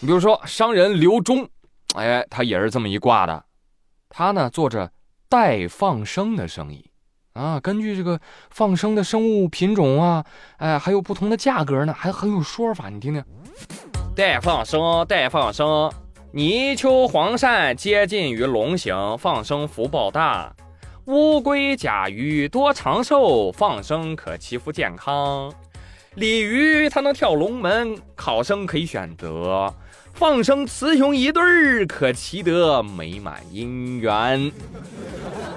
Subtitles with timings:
[0.00, 1.48] 你比如说商人刘忠，
[1.96, 3.44] 哎，他也是这么一挂的，
[4.08, 4.88] 他呢做着
[5.28, 6.88] 代放生的生意，
[7.32, 10.24] 啊，根据这个放生的生物品种啊，
[10.58, 13.24] 哎，还有不同的价格呢，还很有说法，你听听。
[14.14, 15.90] 代放生，代放生，
[16.30, 20.54] 泥鳅、黄鳝接近于龙形，放生福报大；
[21.06, 25.50] 乌龟、甲鱼多长寿，放生可祈福健康；
[26.14, 29.74] 鲤鱼它能跳龙门，考生可以选择。
[30.18, 34.50] 放生雌雄一对儿，可祈得美满姻缘。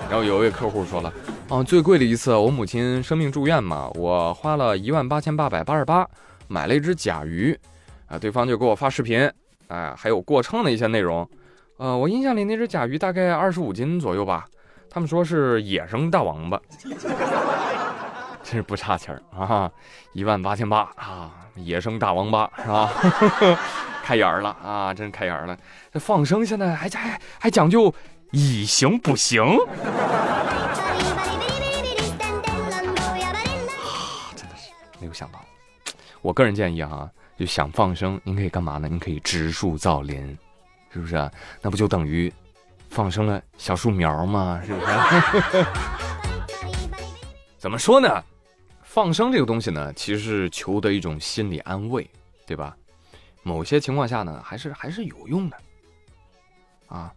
[0.08, 1.12] 然后有一位客户说了，
[1.50, 6.08] 啊，最贵的一次，我母亲生病住院嘛，我花了一万八千八百八十八
[6.48, 7.60] 买了一只甲鱼，
[8.05, 9.28] 啊，对方就给我发视频，
[9.68, 11.28] 哎，还有过秤的一些内容，
[11.78, 14.46] 呃，我印象里那只甲鱼大概二十五斤左右吧，
[14.91, 16.62] 他们说是野生大王八，
[18.44, 19.72] 真是不差钱儿啊，
[20.14, 22.94] 一万八千八啊，野生大王八是吧？
[24.04, 24.94] 开眼了啊！
[24.94, 25.58] 真开眼了。
[25.94, 27.94] 这放生现在还还还讲究
[28.32, 29.57] 以形补形，啊，
[34.35, 35.40] 真的是没有想到。
[36.22, 38.88] 我个人建议哈，就想放生，您可以干嘛呢？
[38.88, 40.38] 您可以植树造林，
[40.94, 41.32] 是不是啊？
[41.62, 42.32] 那不就等于
[42.90, 44.62] 放生了小树苗吗？
[44.66, 45.66] 是不是？
[47.57, 48.24] 怎么说呢？
[48.84, 52.05] 放生这个东西呢，其实是求得一种心理安慰，
[52.46, 52.76] 对吧？
[53.44, 55.58] 某些情况下呢，还是还是有用的，
[56.88, 57.12] 啊，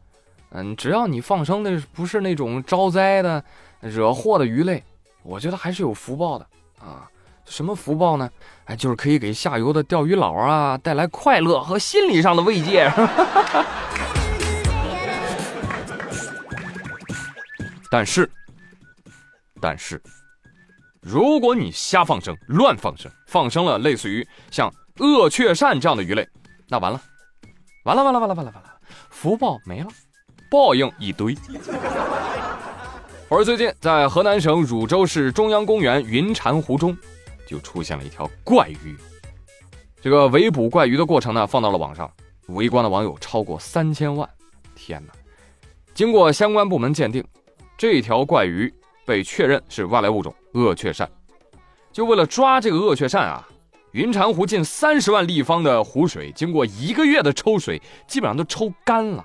[0.51, 3.45] 嗯，只要你放生的不是那种招灾的、
[3.81, 4.83] 惹祸的鱼类，
[5.23, 6.47] 我觉得还是有福报的
[6.81, 7.11] 啊。
[7.45, 8.31] 什么福报呢？
[8.65, 12.91] 哎，就是可以给下游的钓鱼佬啊带来快乐和心理上的慰藉。
[17.91, 18.31] 但是，
[19.61, 20.03] 但是，
[21.03, 24.73] 如果你瞎放生、乱放生，放生了类似于像。
[25.01, 26.29] 鳄雀鳝这样的鱼类，
[26.69, 27.03] 那完了，
[27.85, 28.79] 完了，完了，完了，完了，完了，
[29.11, 29.89] 福报没了，
[30.49, 31.37] 报应一堆。
[33.29, 36.97] 而最近，在河南省汝州市中央公园云禅湖中，
[37.45, 38.97] 就出现了一条怪鱼。
[40.01, 42.09] 这个围捕怪鱼的过程呢，放到了网上，
[42.47, 44.29] 围观的网友超过三千万。
[44.77, 45.13] 天哪！
[45.93, 47.25] 经过相关部门鉴定，
[47.77, 48.73] 这条怪鱼
[49.05, 51.05] 被确认是外来物种鳄雀鳝。
[51.91, 53.49] 就为了抓这个鳄雀鳝啊！
[53.95, 59.25] 云禅湖近三十万立方的湖水，经过一个月的抽水，基本上都抽干了，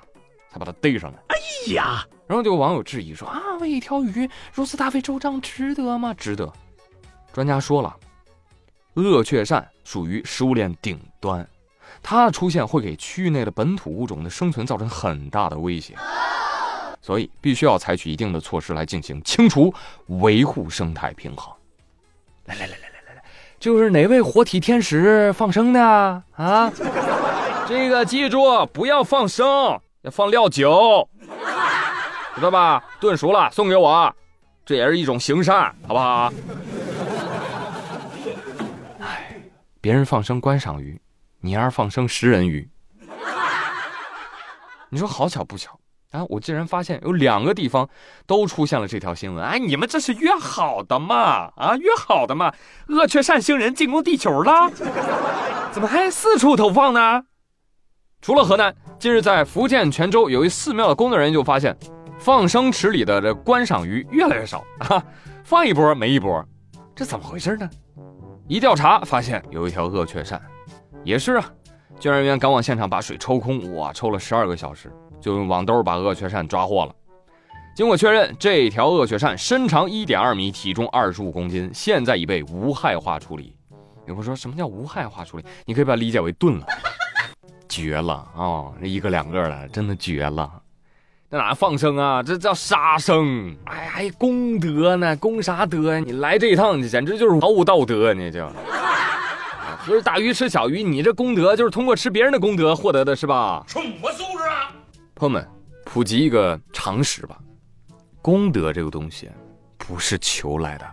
[0.52, 1.18] 才把它逮上来。
[1.30, 2.06] 哎呀！
[2.28, 6.14] 然后就有网友质疑说：“啊，为一条鱼如此大费周章，值得吗？
[6.14, 6.54] 值得。”
[7.34, 7.98] 专家说了，
[8.94, 11.50] 鳄雀鳝属于食物链顶端，
[12.04, 15.96] 它的出现会给区域内的本土物种的生存造成很大的威胁，
[17.02, 19.74] 所以必须要采取一定的措施来进行清除，
[20.22, 21.52] 维护生态平衡。
[22.46, 22.89] 来来来来。
[23.60, 26.24] 就是哪位活体天使放生的啊？
[26.36, 26.72] 啊，
[27.68, 29.46] 这个记住不要放生，
[30.02, 31.08] 要放料酒，
[32.36, 32.82] 知道吧？
[33.02, 34.16] 炖熟了送给我，
[34.66, 36.32] 这也是一种行善，好不好？
[39.00, 39.36] 哎，
[39.82, 41.00] 别人放生观赏鱼，
[41.42, 42.70] 你儿放生食人鱼，
[44.88, 45.78] 你说好巧不巧？
[46.12, 46.26] 啊！
[46.30, 47.88] 我竟然发现有两个地方
[48.26, 49.46] 都出现了这条新闻。
[49.46, 51.52] 哎，你们这是约好的吗？
[51.56, 52.52] 啊，约好的吗？
[52.88, 54.72] 鳄雀鳝星人进攻地球了？
[55.72, 57.24] 怎么还四处投放呢？
[58.22, 61.78] 除了河南，近日在福建泉州有一寺庙的工作人员就发现，
[62.18, 65.04] 放生池里的这观赏鱼越来越少啊，
[65.44, 66.44] 放一波没一波，
[66.96, 67.70] 这怎么回事呢？
[68.48, 70.40] 一调查发现有一条鳄雀鳝，
[71.04, 71.46] 也是啊，
[72.00, 74.92] 救援人员赶往现场把水抽空，哇，抽了十二个小时。
[75.20, 76.96] 就用网兜把鳄雀鳝抓获了。
[77.76, 83.56] 经过确认，这条鳄雀鳝身长一点二米，体重二十五公斤，现在已被无害化处理。
[84.06, 85.46] 有人说什么叫无害化处理？
[85.66, 86.66] 你可以把它理解为炖了，
[87.70, 88.74] 绝了啊！
[88.82, 90.52] 这一个两个的，真的绝了。
[91.30, 92.24] 那哪放生啊？
[92.24, 93.56] 这叫杀生！
[93.66, 95.16] 哎，还功德呢？
[95.18, 96.00] 功啥德呀？
[96.00, 98.50] 你来这一趟，你简直就是毫无道德，你就。
[99.86, 103.64] 不是大鱼吃小鱼，你这功德就是通过吃别人的功德获得的，是吧？
[103.68, 104.74] 什么素质啊！
[105.20, 105.46] 朋友们，
[105.84, 107.38] 普及一个常识吧，
[108.22, 109.30] 功德这个东西
[109.78, 110.90] 不是求来的，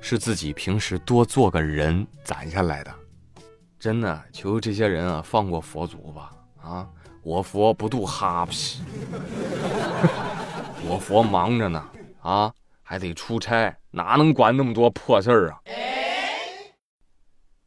[0.00, 2.92] 是自己平时多做个人攒下来的。
[3.78, 6.32] 真的，求这些人啊放过佛祖吧！
[6.60, 6.88] 啊，
[7.22, 8.80] 我佛不渡哈皮，
[10.84, 11.88] 我佛忙着呢，
[12.20, 12.52] 啊，
[12.82, 15.60] 还得出差，哪能管那么多破事儿啊？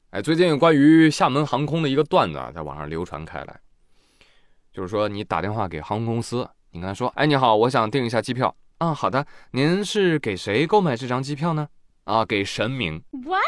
[0.10, 3.62] 哎，最近关于厦门航空的一个段子啊在网上流传开来。
[4.74, 11.68] 就是说，你打电话给航空公司，你跟他说：“哎，你好，我想订一下机票。”啊，好的，您是给谁购买这张机票呢？
[12.06, 13.04] 啊，给神明。
[13.12, 13.42] What？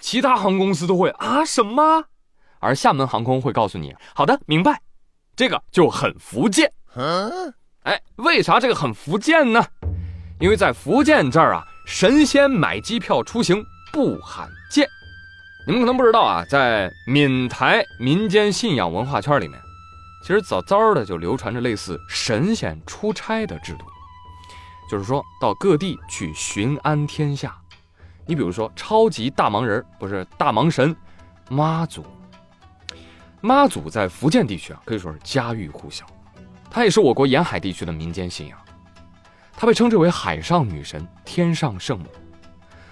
[0.00, 2.04] 其他航空公司都会啊什么？
[2.60, 4.80] 而厦门航空会告诉你：“好的，明白。”
[5.36, 6.72] 这个就很福建。
[6.96, 7.52] 嗯
[7.82, 9.64] 哎，为啥这个很福建呢？
[10.40, 14.88] 因为在福建这儿啊，神仙买机票出行不罕见。
[15.66, 19.60] 你们可能不知道啊，在闽台民间信仰文化圈里面，
[20.22, 23.84] 其实早早的就流传着类似神仙出差的制度，
[24.90, 27.56] 就是说到各地去巡安天下。
[28.26, 30.94] 你比如说超级大忙人，不是大忙神，
[31.48, 32.04] 妈祖。
[33.40, 36.04] 妈祖在福建地区啊，可以说是家喻户晓，
[36.70, 38.58] 它也是我国沿海地区的民间信仰。
[39.56, 42.06] 她被称之为海上女神、天上圣母。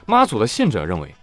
[0.06, 1.14] 妈祖的信者认为，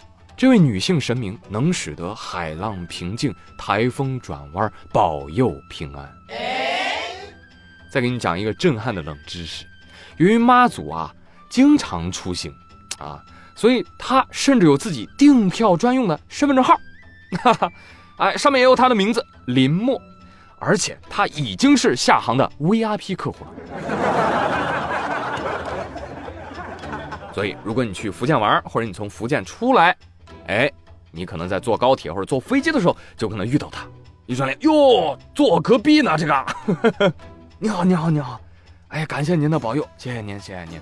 [0.43, 6.13] 这位女性神明能使得海浪平静、台风转弯，保佑平安。
[7.89, 9.65] 再给你讲一个震撼的冷知识：
[10.17, 11.15] 由于妈祖啊
[11.49, 12.53] 经常出行
[12.99, 13.23] 啊，
[13.55, 16.75] 所以她甚至有自己订票专用的身份证号，
[17.41, 17.71] 哈哈，
[18.17, 19.97] 哎，上面也有她的名字林默，
[20.59, 23.51] 而且她已经是下航的 VIP 客户了。
[27.33, 29.95] 所以，如果你去福建玩，或者你从福建出来，
[31.15, 33.85] 你可能在坐高铁或者坐飞机的时候，就可能遇到他。
[34.25, 37.13] 一转脸，哟，坐隔壁呢，这个。
[37.59, 38.41] 你好，你好，你好。
[38.87, 40.81] 哎呀，感谢您的保佑，谢谢您，谢谢您。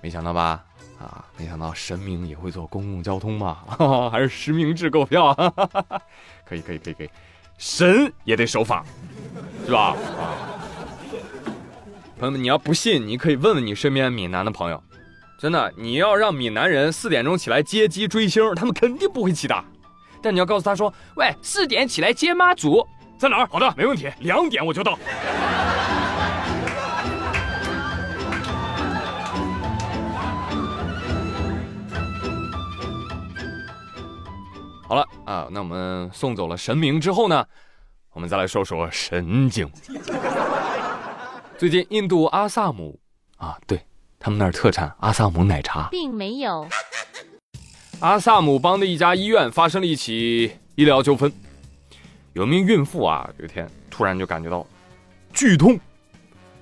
[0.00, 0.64] 没想到吧？
[1.00, 3.58] 啊，没想到神明也会坐公共交通嘛？
[4.12, 5.34] 还是实名制购票？
[5.34, 5.50] 哈
[5.90, 6.02] 哈
[6.44, 7.10] 可以，可以，可以，可以。
[7.58, 8.84] 神也得守法，
[9.66, 9.96] 是吧？
[12.18, 14.80] 朋友们，你要不信，你可以问问你身边闽南的朋友。
[15.36, 19.64] 真的，你要让闽南人四点钟起来接机追星，他们肯定不会起的。
[20.22, 22.86] 但你要告诉他说：“喂，四点起来接妈祖，
[23.18, 24.98] 在哪儿？”好的，没问题，两点我就到。
[34.88, 37.44] 好了啊，那我们送走了神明之后呢，
[38.12, 39.70] 我们再来说说神经。
[41.58, 42.98] 最近，印度阿萨姆
[43.36, 43.78] 啊，对。
[44.24, 46.66] 他们那儿特产阿萨姆奶茶，并没有。
[48.00, 51.30] 阿萨姆邦的一家医院发生了一起医疗纠纷，
[52.32, 54.66] 有名孕妇啊，有一天突然就感觉到
[55.34, 55.72] 剧痛，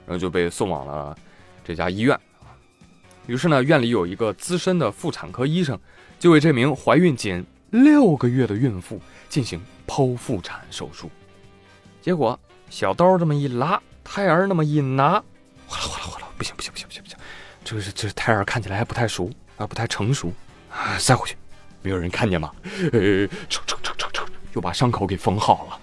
[0.05, 1.17] 然后就被送往了
[1.64, 2.19] 这家医院。
[3.29, 5.79] 于是呢，院里有一个资深的妇产科医生，
[6.19, 11.09] 就为这名怀孕仅六个月的孕妇进行剖腹产手术。
[12.00, 12.37] 结果
[12.70, 15.23] 小刀这么一拉，胎儿那么一拿，
[15.69, 17.01] 哗啦哗啦哗啦，不行不行不行不行不行！
[17.64, 20.32] 这个这胎儿看起来还不太熟啊，不太成熟
[20.70, 21.37] 啊，塞回去，
[21.81, 22.50] 没有人看见吗？
[22.93, 24.25] 呃，抽抽抽抽抽，
[24.55, 25.79] 又把伤口给缝好了。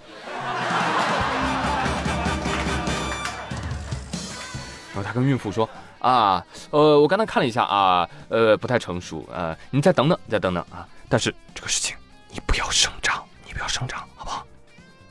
[4.93, 5.67] 然后他跟孕妇说
[5.99, 10.85] ：“啊，呃，我刚才看了一下啊，呃，不太成熟，呃，你再等等，你再等等啊。
[11.07, 11.95] 但是这个事情
[12.29, 14.45] 你不要声张，你不要声张，好不好？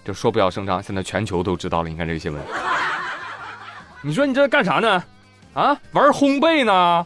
[0.05, 1.89] 就说不要声张，现在全球都知道了。
[1.89, 2.43] 你看这个新闻，
[4.03, 5.03] 你说你这干啥呢？”
[5.59, 7.05] 啊，玩烘焙呢？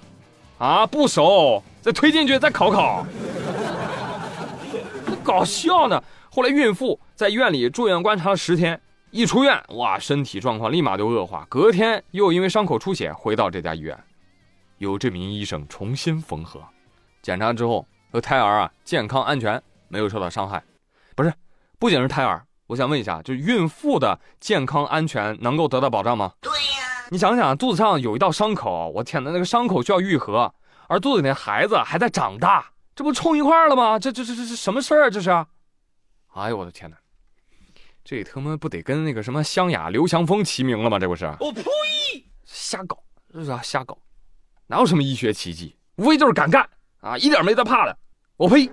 [0.58, 3.06] 啊，不熟，再推进去再烤烤。
[5.25, 6.04] 搞笑呢！
[6.31, 8.78] 后来孕妇在医院里住院观察了十天，
[9.10, 11.46] 一出院，哇，身体状况立马就恶化。
[11.49, 13.99] 隔天又因为伤口出血回到这家医院，
[14.76, 16.60] 由这名医生重新缝合。
[17.22, 20.62] 检查之后，和胎儿啊健康安全，没有受到伤害。
[21.16, 21.32] 不是，
[21.78, 26.32] 不仅是胎儿，我想问一下，就孕妇的健康安全能够得到保障吗？
[26.42, 26.52] 对。
[27.12, 30.54] 你想想，肚子上有一道伤口，我天哪，那个伤口需要愈合，
[30.88, 33.99] 而肚子里那孩子还在长大，这不冲一块了吗？
[33.99, 35.11] 这这这这这什么事儿？
[35.11, 35.28] 这是？
[36.33, 36.97] 哎呦我的天哪，
[38.02, 40.99] 这他妈不得跟那个什么湘雅刘翔峰齐名了吗？
[40.99, 41.26] 这不是？
[41.38, 41.62] 我呸！
[42.47, 42.97] 瞎搞，
[43.31, 43.99] 这是瞎搞，
[44.66, 45.76] 哪有什么医学奇迹？
[45.97, 46.66] 无非就是敢干
[47.02, 47.95] 啊，一点没得怕的。
[48.38, 48.71] 我呸！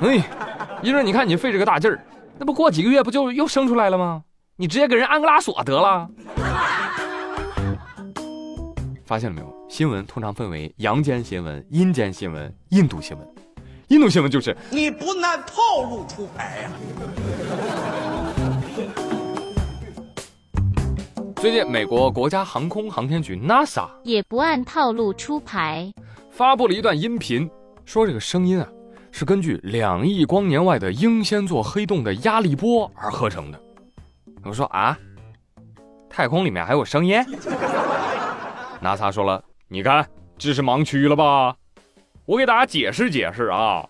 [0.00, 0.16] 哎，
[0.82, 2.04] 医生，你看你费这个大劲儿，
[2.38, 4.24] 那不过几个月不就又生出来了吗？
[4.56, 6.08] 你直接给人安个拉锁得了。
[9.04, 9.52] 发现了没有？
[9.68, 13.28] 新闻通常分为阳间新闻、阴间新闻、印度新闻。
[13.88, 16.70] 印度新闻就是你不按套路出牌呀。
[21.34, 25.92] 最近，美国国家航空航天局 NASA 也不按套路出牌，
[26.30, 27.50] 发布了一段音频，
[27.84, 28.68] 说这个声音啊
[29.10, 33.60] 是根据两亿光年外的英仙座黑洞的压力波而合成的。
[34.44, 34.96] 我说啊，
[36.08, 37.18] 太空里面还有声音？
[38.82, 41.56] NASA 说了，你看这是盲区了吧？
[42.26, 43.88] 我给大家解释解释啊，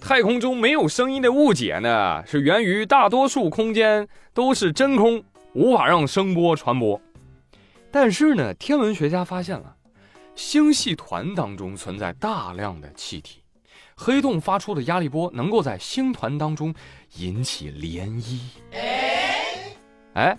[0.00, 7.00] 太空中没有声音的误解呢，是源于大多数空间都是真空，无法让声波传播。
[7.90, 9.76] 但是呢，天文学家发现了，
[10.34, 13.42] 星系团当中存在大量的气体。
[13.94, 16.74] 黑洞发出的压力波能够在星团当中
[17.18, 18.40] 引起涟漪。
[20.14, 20.36] 哎，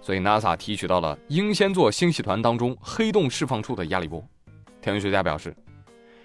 [0.00, 4.26] 所以 NASA 提取到了英仙座星系团当中黑洞释放出的压力波。
[4.80, 5.54] 天文学家表示，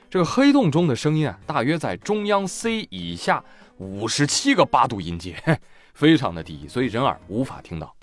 [0.09, 3.43] 这个黑洞中的声音啊，大约在中央 C 以下
[3.77, 5.36] 五十七个八度音阶，
[5.93, 7.93] 非常的低，所以人耳无法听到。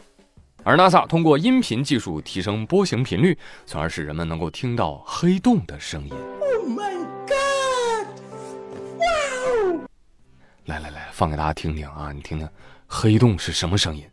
[0.62, 6.10] 而 NASA 通过音频技术提升波形频率，从而使人们能够听到黑洞的声音。
[6.10, 8.06] Oh my God！
[10.64, 12.12] 来来来，放给大家听听啊！
[12.12, 12.48] 你听听，
[12.86, 14.04] 黑洞是什么声音？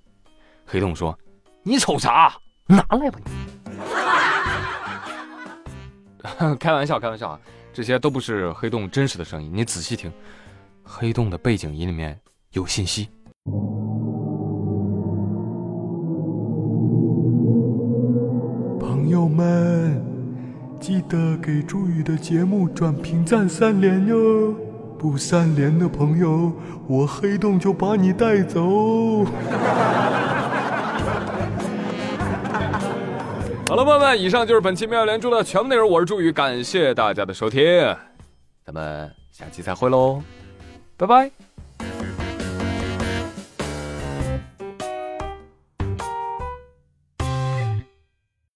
[0.65, 1.17] 黑洞说
[1.63, 2.33] ：“你瞅啥？
[2.67, 3.31] 拿来吧你！”
[6.59, 7.39] 开玩笑，开玩笑啊！
[7.73, 10.11] 这些都不是黑洞真实的声音，你仔细听，
[10.83, 12.19] 黑洞的背景音里面
[12.51, 13.09] 有信息。
[18.79, 20.01] 朋友们，
[20.79, 24.55] 记得给朱宇的节目转评赞三连哟！
[24.97, 26.53] 不三连的朋友，
[26.87, 29.25] 我黑洞就把你带走。
[33.73, 35.89] 好了，朋友们，以上就是本期妙连珠的全部内容。
[35.89, 37.59] 我是朱宇，感谢大家的收听，
[38.63, 40.21] 咱们下期再会喽，
[40.95, 41.31] 拜拜。